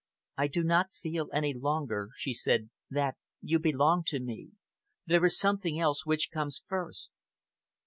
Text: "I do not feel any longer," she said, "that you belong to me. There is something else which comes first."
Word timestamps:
"I 0.35 0.47
do 0.47 0.63
not 0.63 0.91
feel 0.99 1.29
any 1.31 1.53
longer," 1.53 2.09
she 2.17 2.33
said, 2.33 2.71
"that 2.89 3.17
you 3.39 3.59
belong 3.59 4.01
to 4.07 4.19
me. 4.19 4.53
There 5.05 5.23
is 5.25 5.37
something 5.37 5.79
else 5.79 6.07
which 6.07 6.31
comes 6.33 6.63
first." 6.67 7.11